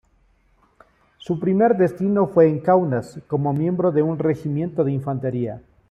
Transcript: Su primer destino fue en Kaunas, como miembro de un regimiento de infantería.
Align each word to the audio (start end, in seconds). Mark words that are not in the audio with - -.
Su 1.19 1.39
primer 1.39 1.77
destino 1.77 2.25
fue 2.25 2.47
en 2.49 2.57
Kaunas, 2.59 3.19
como 3.27 3.53
miembro 3.53 3.91
de 3.91 4.01
un 4.01 4.17
regimiento 4.17 4.83
de 4.83 4.93
infantería. 4.93 5.61